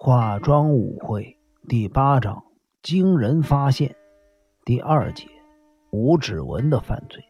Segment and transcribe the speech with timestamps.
[0.00, 1.36] 化妆舞会
[1.68, 2.44] 第八章
[2.82, 3.96] 惊人发现
[4.64, 5.26] 第二节
[5.90, 7.24] 无指纹的犯罪。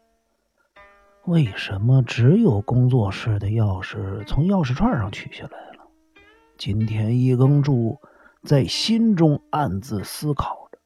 [1.24, 5.88] 为什么只有工作室的钥匙从钥匙串上取下来了？
[6.58, 7.96] 今天一耕助
[8.42, 10.78] 在心中暗自思考着。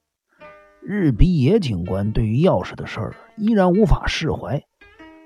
[0.80, 4.62] 日比野警官对于钥匙的事儿依然无法释怀。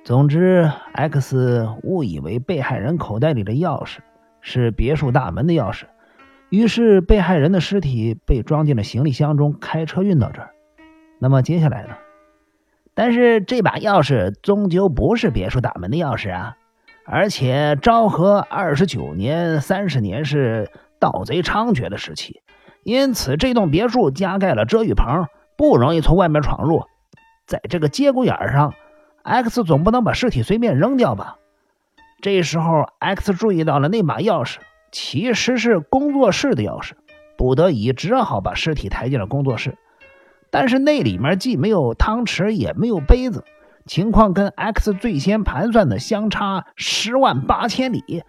[0.07, 3.99] 总之，X 误以为被害人口袋里的钥匙
[4.41, 5.85] 是别墅大门的钥匙，
[6.49, 10.51] 于是被害人的尸体被装进了行李箱中，开车运到这儿。
[11.19, 11.91] 那么接下来呢？
[12.95, 16.57] 但是这把钥匙终究不是别墅大门的钥匙啊！
[17.05, 22.43] 而且昭和二十九年、三十年是盗贼猖獗的时期，
[22.85, 25.27] 因此这栋别墅加盖了遮雨棚，
[25.57, 26.85] 不容易从外面闯入。
[27.47, 28.75] 在这个节骨眼上。
[29.29, 31.39] X 总不能把尸体随便扔掉吧？
[32.21, 34.59] 这时候，X 注意到了那把钥匙
[34.99, 36.93] 其实是工作室的钥匙，
[37.37, 39.77] 不得已只好把尸体抬进了工作室。
[40.51, 43.45] 但是那里面既没有汤匙，也没有杯子，
[43.85, 48.25] 情况跟 X 最先盘算的相差十万八千里，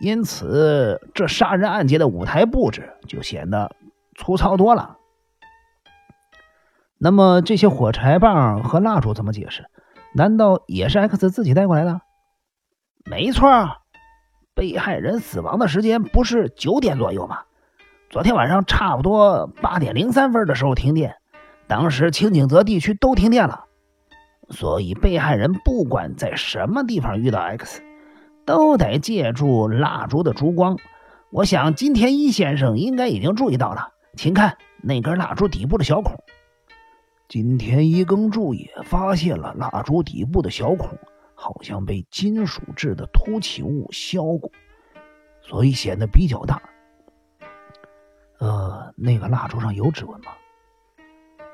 [0.00, 3.74] 因此这杀人案件的舞台布置就显得
[4.14, 4.98] 粗糙多了。
[6.96, 9.68] 那么这些火柴棒和蜡烛怎么解释？
[10.14, 12.00] 难道也是 X 自己带过来的？
[13.04, 13.48] 没错，
[14.54, 17.40] 被害人死亡的时间不是九点左右吗？
[18.08, 21.16] 昨天晚上差不多八点零三分的时候停电，
[21.66, 23.64] 当时清景泽地区都停电了，
[24.50, 27.82] 所以被害人不管在什么地方遇到 X，
[28.44, 30.78] 都得借助蜡烛的烛光。
[31.30, 36.14] 我想金田一先生应该已经注意到了，请看那根蜡烛底部的小孔。
[37.26, 40.96] 金田一耕助也发现了蜡烛底部的小孔，
[41.34, 44.50] 好像被金属制的凸起物削过，
[45.42, 46.62] 所以显得比较大。
[48.38, 50.32] 呃，那个蜡烛上有指纹吗？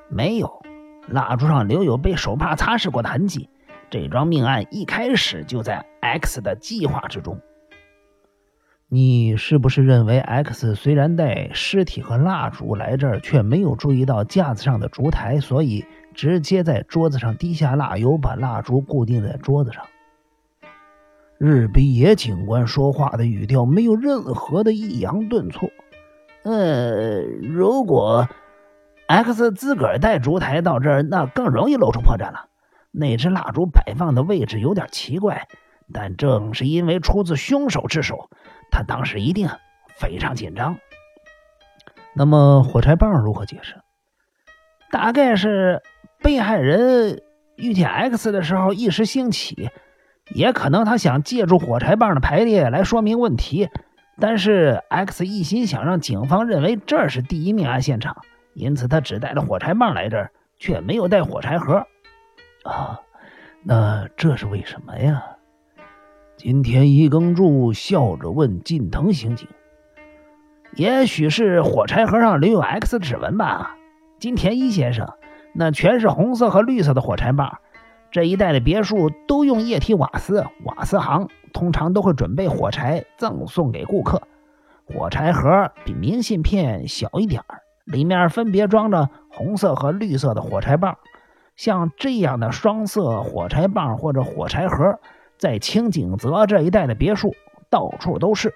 [0.08, 0.62] 没有，
[1.08, 3.48] 蜡烛上留有被手帕擦拭过的痕迹。
[3.90, 7.40] 这桩命案一开始就在 X 的计划之中。
[8.92, 19.84] 你是不是认为 X 虽然带尸体和蜡烛来这儿，却没有注意到架子上的烛台，所以直接在桌子上滴下蜡油，把蜡烛固定在桌子上？
[21.38, 25.70] 日比野警官说话的语调没有任何的抑扬顿挫。
[26.42, 28.28] 呃，如果
[29.06, 32.48] X 自个儿带烛台到这儿，那更容易露出破绽了。
[32.90, 35.46] 那只蜡烛摆放的位置有点奇怪，
[35.92, 38.28] 但正是因为出自凶手之手。
[38.70, 39.48] 他当时一定
[39.96, 40.78] 非常紧张。
[42.14, 43.76] 那么火柴棒如何解释？
[44.90, 45.82] 大概是
[46.22, 47.22] 被害人
[47.56, 49.70] 遇见 X 的时候一时兴起，
[50.34, 53.68] 也可能他想借助火柴棒的排列来说明问题。
[54.18, 58.16] 但是 X 一心想让警方认为这是第一命案现场，
[58.54, 61.86] 因此他只带了火柴棒来这儿，却没有带火柴盒。
[62.64, 63.00] 啊，
[63.62, 65.24] 那这是为什么呀？
[66.42, 69.46] 金田一耕助笑着问近藤刑警
[70.74, 73.76] ：“也许是火柴盒上留有 X 指纹吧？”
[74.18, 75.06] 金田一先生，
[75.52, 77.58] 那全是红色和绿色的火柴棒。
[78.10, 84.22] 这一带的别墅都用液体瓦斯，瓦斯行通常都会准备火柴赠送给顾客。
[84.86, 90.96] 火柴盒比明信片小一点儿，里面分别装着红色和绿色的火柴棒。
[91.54, 94.98] 像这样的双色火柴棒或者火柴盒。
[95.40, 97.34] 在清景泽这一带的别墅
[97.70, 98.54] 到处都是。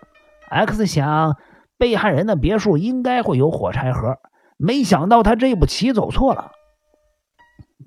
[0.50, 1.36] X 想，
[1.78, 4.18] 被害人的别墅应该会有火柴盒，
[4.58, 6.52] 没想到他这步棋走错了。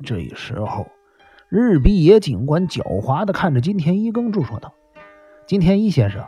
[0.03, 0.88] 这时候，
[1.50, 4.74] 日比野警官狡猾地看着金田一耕助说道
[5.47, 6.25] ：“金田一先生，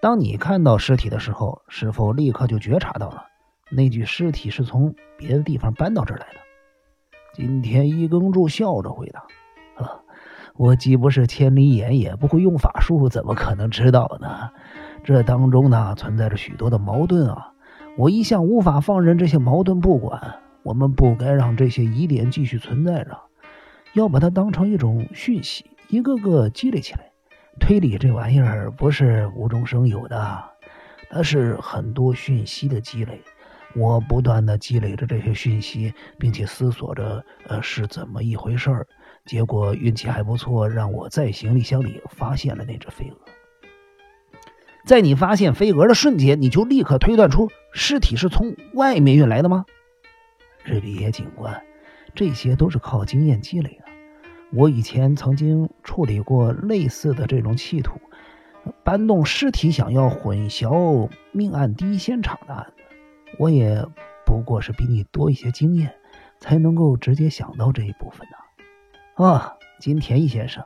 [0.00, 3.26] 当你看到尸体的时候，是否立刻就觉察到了
[3.70, 6.40] 那具尸体是从别的地方搬到这儿来的？”
[7.34, 9.24] 金田一耕助笑着回答：“。”
[10.56, 14.50] 我既不是千里眼，也不会用法术，怎么可能知道呢？
[15.04, 17.52] 这当中呢，存在着许多的矛盾啊！
[17.96, 23.18] 我一向无法放任这些矛盾不管，我们不该让这些疑点继续存在着，
[23.94, 27.10] 要把它当成一种讯息，一个个积累起来。
[27.58, 30.44] 推理这玩意儿不是无中生有的，
[31.08, 33.20] 它是很多讯息的积累。
[33.74, 38.86] 我不断的积累着这些讯息，并且思索着，呃，是怎么一回事儿。
[39.26, 43.16] 结果运气还不错，让我在行李箱里发现了那只飞蛾。
[44.86, 49.66] 在你发现飞蛾的瞬间，你就立刻推断出尸体是从外面运来的吗？
[50.64, 51.60] 日比野警官，
[52.14, 53.84] 这些都是靠经验积累的。
[54.52, 58.00] 我以前曾经处理过类似的这种企图
[58.84, 62.82] 搬动尸体、想要混淆命案第一现场的案子。
[63.40, 63.84] 我也
[64.24, 65.92] 不过是比你多一些经验，
[66.38, 68.36] 才能够直接想到这一部分呢。
[69.16, 70.62] 啊金田一先生，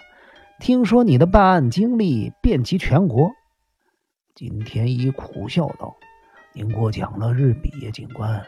[0.58, 3.30] 听说你的办案经历遍及全国。
[4.34, 5.94] 金田一苦笑道
[6.52, 8.44] ：“您过奖了，日比野警官。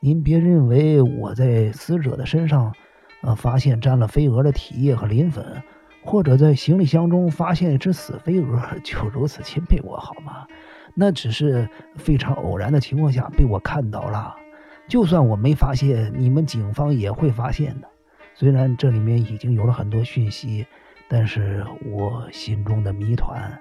[0.00, 2.74] 您别认为我在死者的身上，
[3.22, 5.62] 呃，发现沾了飞蛾的体液和磷粉。”
[6.04, 10.46] 或者在行李箱中发现一只死飞蛾，就如此钦佩我好吗？
[10.94, 14.34] 那只是非常偶然的情况下被我看到了。
[14.88, 17.89] 就算我没发现，你们警方也会发现的。
[18.40, 20.66] 虽然这里面已经有了很多讯息，
[21.10, 23.60] 但是我心中的谜团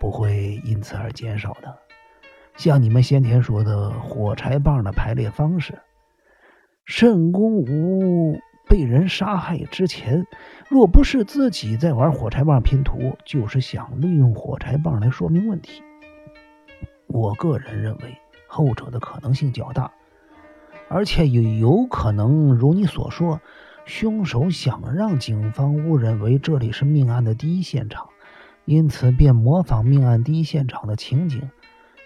[0.00, 1.72] 不会因此而减少的。
[2.56, 5.78] 像你们先前说的火柴棒的排列方式，
[6.86, 8.40] 圣公武。
[8.68, 10.26] 被人杀害之前，
[10.68, 15.84] 若不是自己在玩火柴棒拼图，就是想利用火柴棒来说明问题。
[17.06, 18.18] 我个人认为
[18.48, 19.92] 后者的可能性较大，
[20.88, 23.40] 而且也有可能如你所说，
[23.86, 28.08] 凶手想让警方误认为这里是命案的第一现场，
[28.64, 31.48] 因此便模仿命案第一现场的情景，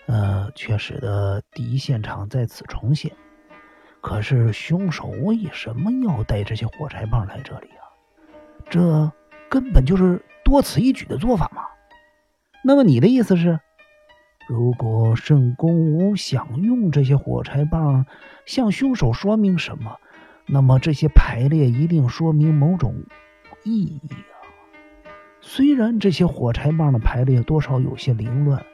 [0.07, 3.11] 呃，却使得第一现场在此重现。
[4.03, 7.83] 可是凶手为什么要带这些火柴棒来这里啊？
[8.69, 9.11] 这
[9.49, 11.63] 根本就是多此一举的做法嘛。
[12.63, 13.59] 那么你的意思是，
[14.47, 18.05] 如果圣公武想用这些火柴棒
[18.45, 19.99] 向凶手说明什么，
[20.53, 22.95] 那么这些排列一定说明某种
[23.63, 24.35] 意义啊。
[25.41, 28.65] 虽然这些火柴棒的排列多少有些凌乱，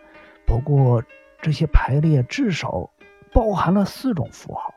[0.46, 1.02] 不过
[1.40, 2.90] 这些排列至少
[3.32, 4.75] 包含了四种符号。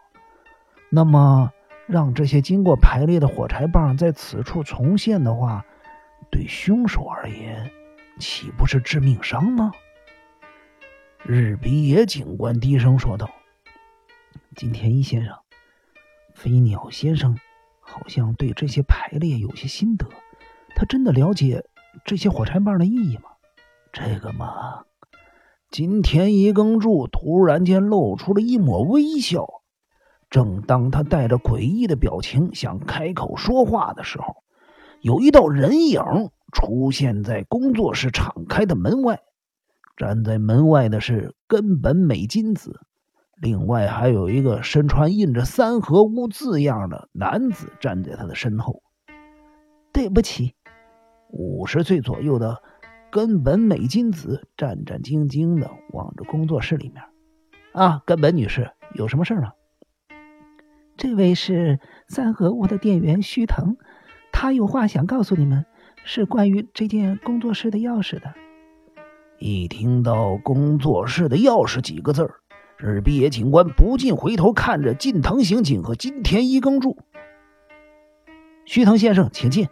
[0.89, 1.51] 那么，
[1.87, 5.65] 让这些经过排列的火柴棒在此处重现的话，
[6.29, 7.71] 对凶手而言，
[8.19, 9.71] 岂不是致命伤吗？
[11.23, 13.29] 日比野警官低声说道
[14.55, 15.35] ：“金田一先生，
[16.39, 17.37] 飞鸟先生
[17.81, 20.07] 好像对这些排列有些心得。
[20.73, 21.65] 他真的了解
[22.05, 23.23] 这些火柴棒的意义吗？
[23.91, 24.85] 这个嘛。”
[25.69, 29.45] 金田一耕助突然间露出了一抹微笑。
[30.29, 34.37] 正当他带着诡异的表情想开口说话的时候，
[35.01, 36.01] 有一道人影
[36.53, 39.19] 出现在工作室敞开的门外。
[39.97, 42.79] 站在门外的是根本美金子，
[43.41, 48.83] 另外还有一个身穿印着“三合屋”字样的男子站在他的身后。
[49.93, 50.55] 对不起，
[51.29, 52.61] 五十岁左右的
[53.09, 57.01] 根本美金子战战兢兢的望着工作室里面。
[57.71, 59.53] 啊，根本女士，有什么事吗？
[60.97, 63.77] 这位是三合屋的店员须藤，
[64.33, 65.65] 他有话想告诉你们，
[66.03, 68.33] 是关于这件工作室的钥匙的。
[69.37, 72.41] 一听到“工作室的钥匙”几个字儿，
[72.81, 76.97] 日比野警官不禁回头看着近藤刑警和金田一耕助。
[78.65, 79.67] 须藤先生，请进。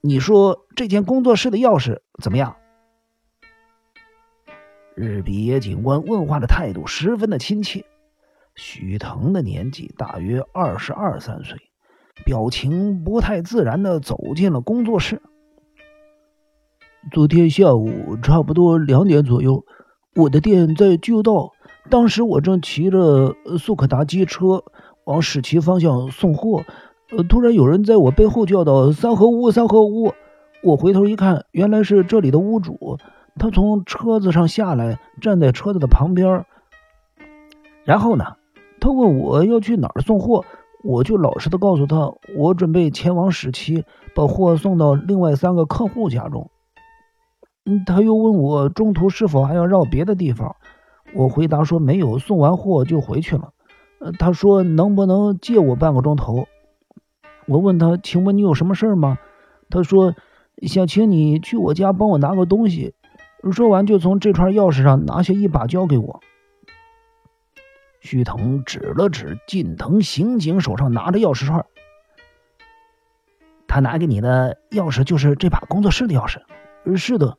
[0.00, 2.54] 你说这间工作室的钥匙怎么样？
[4.94, 7.84] 日比野警官问话的态度十分的亲切。
[8.54, 11.58] 须藤的年纪大约二十二三岁，
[12.24, 15.20] 表情不太自然的走进了工作室。
[17.10, 19.64] 昨天下午差不多两点左右，
[20.14, 21.52] 我的店在旧道，
[21.90, 24.62] 当时我正骑着速可达机车
[25.04, 26.62] 往史奇方向送货，
[27.16, 30.12] 呃，突然有人在我背后叫道：“三合屋，三合屋！”
[30.62, 32.98] 我回头一看，原来是这里的屋主，
[33.38, 36.44] 他从车子上下来，站在车子的旁边。
[37.84, 38.24] 然后呢？
[38.80, 40.44] 他问我要去哪儿送货，
[40.84, 46.50] 我就老实的告诉他，我准备前往史奇，把货送到另外三个客户家中。
[47.86, 50.54] 他又问我中途是否还要绕别的地方，
[51.14, 53.52] 我回答说没有，送完货就回去了。
[54.18, 56.46] 他说能不能借我半个钟头？
[57.46, 59.18] 我问他，请问你有什么事吗？
[59.70, 60.14] 他说
[60.62, 62.94] 想请你去我家帮我拿个东西。
[63.52, 66.20] 说完就从这串钥匙上拿下一把交给我。
[68.00, 71.64] 须藤指了指近藤刑警手上拿着钥匙串，
[73.66, 76.40] 他拿给你的钥匙就是这把工作室的钥匙。
[76.96, 77.36] 是的。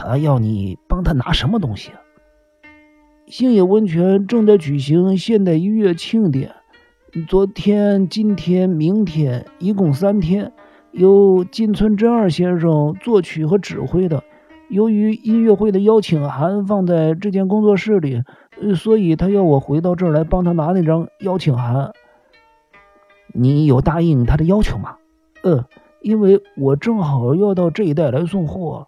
[0.00, 1.90] 他要你帮他拿什么东西？
[3.26, 6.54] 星野温泉正在举行现代音乐庆典，
[7.26, 10.52] 昨天、今天、明天，一共三天，
[10.92, 14.22] 由金村真二先生作曲和指挥的。
[14.68, 18.22] 由于音乐会的邀请函放在这间工作室里。
[18.76, 21.92] 所以他要我回到这儿来帮他拿那张邀请函。
[23.34, 24.96] 你有答应他的要求吗？
[25.42, 25.64] 嗯，
[26.02, 28.86] 因为我正好要到这一带来送货。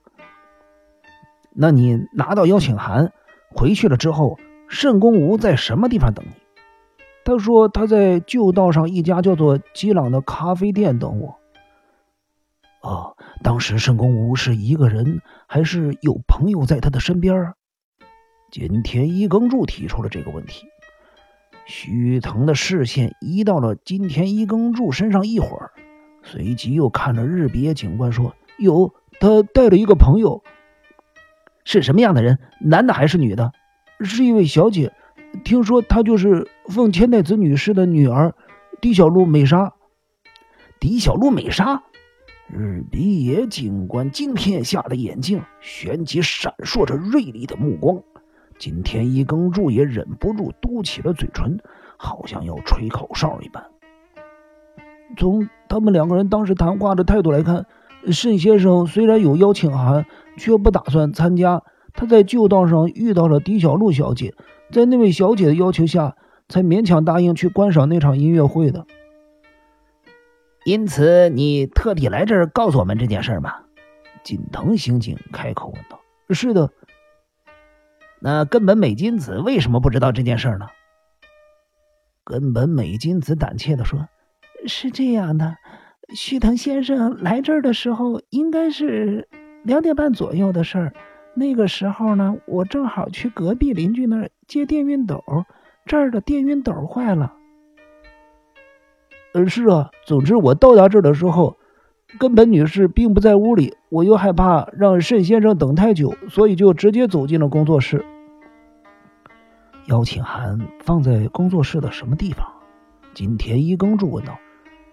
[1.52, 3.12] 那你拿到邀请函
[3.50, 4.38] 回去了之后，
[4.68, 6.32] 盛公武在什么地方等你？”
[7.24, 11.36] 他说：“他在旧道上一家叫做基朗的咖啡店等我。”
[12.82, 17.52] 哦，当时盛公武是一个人，还是有朋友在他的身边？
[18.50, 20.66] 金田一耕助提出了这个问题。
[21.66, 25.70] 徐腾的视线移到了金田一耕助身上一会儿，
[26.22, 30.42] 随即又看着日比野警官说：“有，他带了一个朋友，
[31.64, 32.38] 是什么样的人？
[32.60, 33.52] 男的还是女的？
[34.00, 34.92] 是一位小姐。
[35.44, 38.34] 听说她就是奉千代子女士的女儿，
[38.80, 39.72] 狄小璐美沙。
[40.80, 41.82] 狄小璐美沙。”
[42.52, 48.02] 日比野警官今天下的眼镜旋即闪烁着锐利的目光，
[48.58, 51.60] 金田一耕助也忍不住嘟起了嘴唇，
[51.96, 53.64] 好像要吹口哨一般。
[55.16, 57.66] 从他们两个人当时谈话的态度来看，
[58.10, 60.04] 慎先生虽然有邀请函，
[60.40, 61.62] 却不打算参加。
[61.92, 64.34] 他在旧道上遇到了狄小璐小姐，
[64.72, 66.16] 在那位小姐的要求下，
[66.48, 68.86] 才勉强答应去观赏那场音乐会的。
[70.64, 73.54] 因此，你特地来这儿告诉我们这件事吗？
[74.22, 76.00] 锦藤刑警开口问道。
[76.30, 76.70] “是的。”
[78.22, 80.66] 那根本美金子为什么不知道这件事呢？
[82.22, 84.06] 根本美金子胆怯的说
[84.68, 85.56] ：“是这样的，
[86.14, 89.26] 须藤先生来这儿的时候应该是
[89.62, 90.92] 两点半左右的事儿。
[91.34, 95.22] 那个时候呢，我正好去隔壁邻居那儿接电熨斗，
[95.86, 97.34] 这儿的电熨斗坏了。”
[99.32, 99.90] 呃，是啊。
[100.04, 101.56] 总之，我到达这儿的时候，
[102.18, 103.76] 根本女士并不在屋里。
[103.88, 108.04] 我又害怕让慎先生等太久，所以就直接走进了工作室。
[109.86, 112.44] 邀请函放在工作室的什么地方？
[113.14, 114.36] 金田一耕助问道。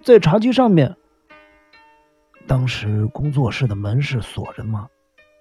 [0.03, 0.95] 在茶几上面。
[2.47, 4.87] 当时工作室的门是锁着吗？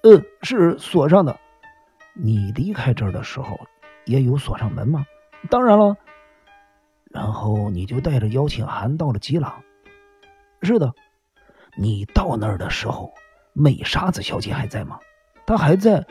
[0.03, 1.39] 嗯，是锁上的。
[2.15, 3.59] 你离开这儿的时候
[4.05, 5.07] 也有锁上门吗？
[5.49, 5.97] 当然了。
[7.11, 9.63] 然后你就带着邀请函到了吉朗。
[10.63, 10.93] 是的，
[11.79, 13.13] 你到那儿的时候，
[13.53, 14.99] 美沙子小姐还在吗？
[15.47, 16.05] 她还在。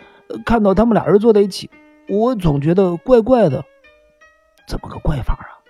[0.44, 1.70] 看到他们俩人坐在一起，
[2.10, 3.64] 我总觉得怪怪的。
[4.68, 5.62] 怎么个怪法啊？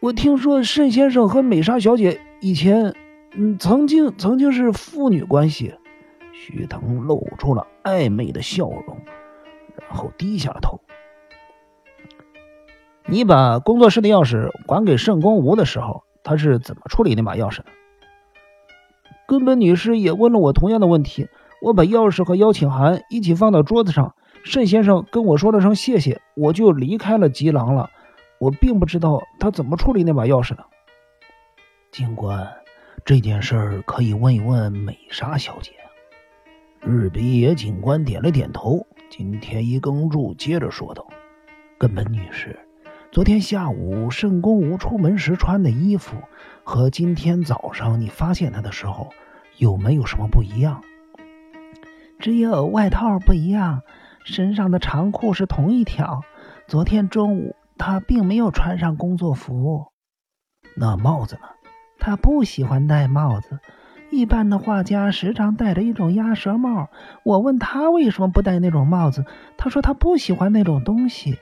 [0.00, 2.92] 我听说慎先生和美沙小姐以前，
[3.32, 5.74] 嗯，曾经曾经是父女关系。
[6.32, 8.96] 徐腾露出了暧昧的笑容，
[9.76, 10.80] 然后低下了头。
[13.06, 17.64] 你把工作室的钥匙还给盛光吴的时候，他是怎么处理那把钥匙的？
[19.26, 21.28] 根本女士也问了我同样的问题。
[21.60, 27.90] 我把钥匙和邀请函一起放到桌子上，盛先生跟我说了声谢谢，我就离开了吉郎了。
[28.38, 30.64] 我并不知道他怎么处理那把钥匙的。
[31.90, 32.46] 警官，
[33.08, 35.72] 这件事儿可以问一问美莎小姐。
[36.82, 38.86] 日比野警官点了点头。
[39.08, 41.08] 金田一耕助接着说道
[41.80, 42.60] ：“根本女士。”
[43.10, 46.18] 昨天下午，圣公吾出门时穿的衣服
[46.62, 49.08] 和今天早上你发现他的时候
[49.56, 50.82] 有没有什么不一样？
[52.18, 53.80] 只有外套不一样，
[54.26, 56.20] 身上的长裤是同一条。
[56.66, 59.86] 昨天中午他并没有穿上工作服。
[60.76, 61.48] 那帽子呢？
[61.98, 63.58] 他不喜欢戴帽子。
[64.10, 66.88] 一般的画家时常戴着一种鸭舌帽。
[67.24, 69.26] 我问他为什么不戴那种帽子，
[69.58, 71.38] 他说他不喜欢那种东西。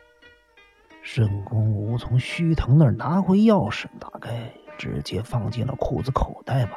[1.00, 6.76] 申公武从须藤那儿拿回钥匙，大概直接放进了裤子口袋吧，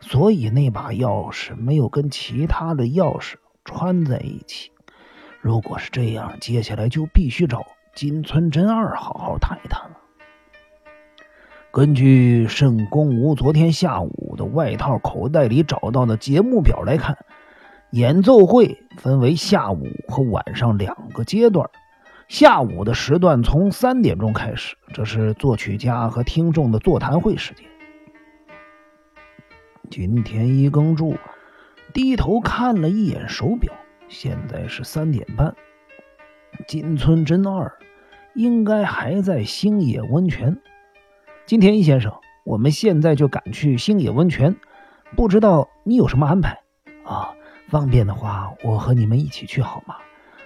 [0.00, 4.70] 所以那把钥匙没有跟其他的钥匙穿在一起。
[5.40, 9.89] 如果是这样，接下来就必须找金村真二好好谈一谈。
[11.72, 17.16] 根据申公武昨天下午的外套口袋里找到的节目表来看，
[17.92, 21.70] 演奏会分为下午和晚上两个阶段。
[22.26, 27.64] 下午的时段从三点钟开始，这是作曲家和听众的座谈会时间。
[29.88, 31.16] 金田一耕助
[31.92, 33.72] 低头看了一眼手表，
[34.08, 35.54] 现在是三点半。
[36.66, 37.72] 金村真二
[38.34, 40.60] 应该还在星野温泉。
[41.50, 42.14] 金田一先生，
[42.44, 44.54] 我们现在就赶去星野温泉，
[45.16, 46.60] 不知道你有什么安排
[47.04, 47.34] 啊？
[47.66, 49.96] 方便的话，我和你们一起去好吗？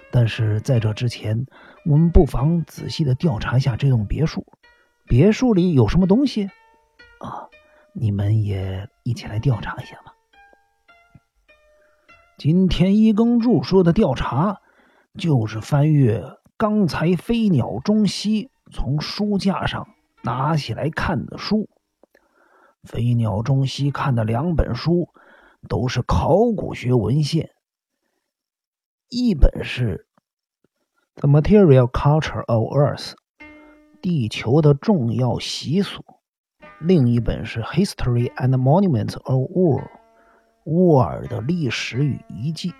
[0.09, 1.45] 但是在这之前，
[1.85, 4.47] 我们不妨仔细的调查一下这栋别墅。
[5.05, 6.45] 别墅里有什么东西？
[7.19, 7.49] 啊，
[7.93, 10.11] 你们也一起来调查一下吧。
[12.39, 14.59] 金田一耕助说的调查，
[15.19, 16.23] 就是翻阅
[16.57, 19.87] 刚才飞鸟中西从书架上
[20.25, 21.69] 拿起来看的书。
[22.83, 25.09] 飞鸟中西看的两本书，
[25.69, 27.51] 都是考古学文献。
[29.07, 30.07] 一本是
[31.13, 33.11] The Material Culture of Earth》，
[34.01, 36.03] 地球的重要习俗。
[36.81, 39.81] 另一本是《History and Monuments of Ur》，
[40.65, 42.73] 乌尔的历史与遗迹。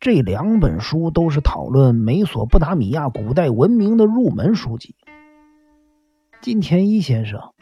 [0.00, 4.96] 这两本书都是讨论美索不达米亚古代文明的入门书籍。
[6.42, 7.52] 金田一先生，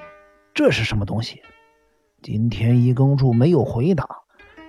[0.55, 1.43] 这是什么东西？
[2.23, 4.07] 金田一耕助没有回答，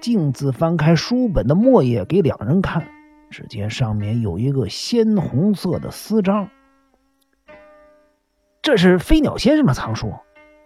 [0.02, 2.88] 径自翻开书本的墨页给两人看。
[3.30, 6.50] 只见上面有一个鲜红色的丝章。
[8.64, 10.12] 这是飞鸟先生的藏书。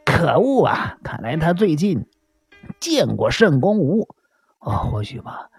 [0.05, 0.97] 可恶啊！
[1.03, 2.05] 看来他最近
[2.79, 4.07] 见过圣公无。
[4.59, 5.49] 啊，或许吧。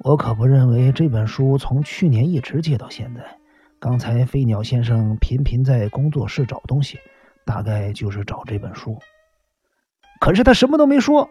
[0.00, 3.38] 我可不认为这本书从去年一直借到现在。
[3.78, 6.98] 刚才飞鸟先生频频在工作室找东西，
[7.44, 8.98] 大概就是找这本书。
[10.20, 11.28] 可是他什么都没说。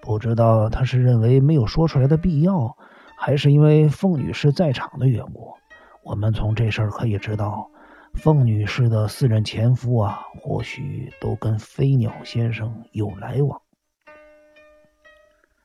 [0.00, 2.76] 不知道他是认为没有说出来的必要，
[3.16, 5.54] 还是因为凤女士在场的缘故。
[6.02, 7.70] 我们从这事儿可以知道。
[8.14, 13.60] 凤女士的四任前夫啊，或许都跟飞鸟先生有来往。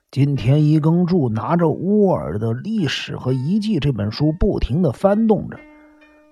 [0.09, 5.59] 金田一耕助拿着乌尔的历史和遗迹这本书，不停的翻动着。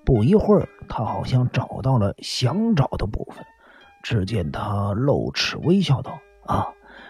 [0.07, 3.45] 不一会儿，他好像找到了想找的部分。
[4.01, 6.69] 只见他露齿微笑道：“啊，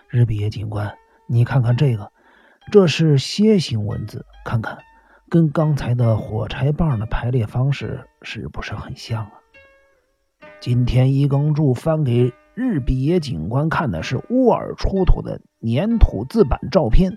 [0.09, 0.91] 日比野警官，
[1.27, 2.11] 你看看这个，
[2.71, 4.79] 这是楔形文字，看看。”
[5.29, 9.33] 跟刚才的火柴棒的排列方式是不是很像啊？
[10.59, 17.15] 今天一耕柱翻给日比野警官看的是乌尔出土的粘土字版照片，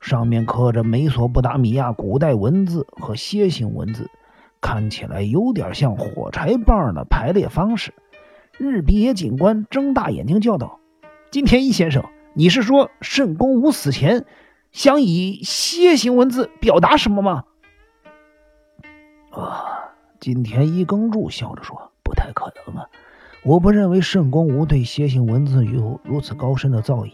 [0.00, 4.10] 上面刻着美索不达米亚古代文字和楔形文字，
[4.62, 7.92] 看起来有点像火柴棒的排列方式。
[8.56, 10.80] 日比野警官睁大眼睛叫道
[11.30, 12.02] ：“金田一先生，
[12.34, 14.24] 你是说圣公无死前？”
[14.72, 17.44] 想以楔形文字表达什么吗？
[19.30, 22.88] 啊，金田一耕助笑着说：“不太可能啊，
[23.44, 27.12] 我不认为圣公无对楔形文字有如此高深的造诣。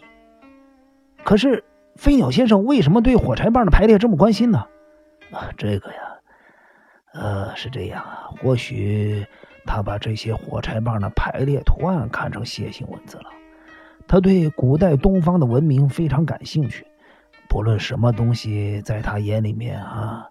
[1.25, 1.65] 可是
[1.97, 4.67] 飞鸟先生为什么对火柴棒的排列这么关心呢？
[5.33, 6.18] 啊，这个呀，
[7.15, 9.27] 呃，是这样啊，或许
[9.67, 13.25] 他把这些火柴棒的排列图案看成楔形文字了。
[14.07, 16.87] 他对古代东方的文明非常感兴趣。”
[17.51, 20.27] 不论什么东西，在他眼里面啊，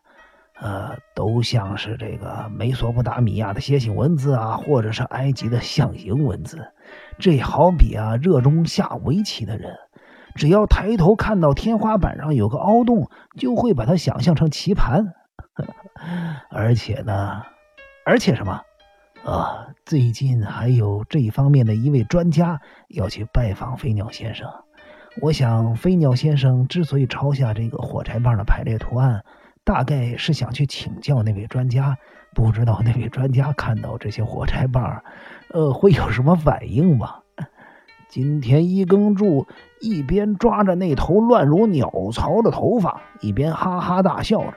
[0.61, 6.71] 呃，都像是这个美索不达米亚的楔形文字啊，或者是埃及的象形文字。
[7.17, 9.75] 这好比啊，热衷下围棋的人，
[10.35, 15.15] 只要抬头看到天花板上有个凹洞，就会把它想象成棋盘。
[16.49, 17.43] 而且呢，
[18.05, 18.61] 而且什么？
[19.25, 24.47] 啊，最近还有这一方面的一位专家要去拜访飞鸟先生。
[25.21, 29.23] 我想，飞鸟先生之所以抄下这个火柴棒的排列图案，
[29.63, 31.97] 大概是想去请教那位专家。
[32.33, 35.01] 不知道那位专家看到这些火柴棒，
[35.49, 37.23] 呃，会有什么反应吧？
[38.09, 39.47] 金田一耕助
[39.81, 44.53] 一边抓着那头乱如鸟巢的头发，一边哈哈大笑着。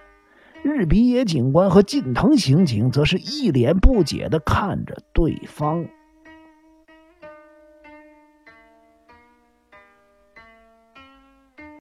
[0.62, 5.86] 日比野警官和近藤刑警则是一脸不解地看着对方。